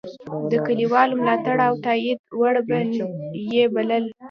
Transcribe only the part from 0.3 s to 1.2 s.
د کلیوالو د